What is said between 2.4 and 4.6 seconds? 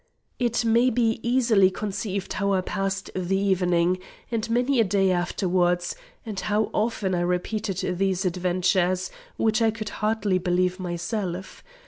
I passed the evening, and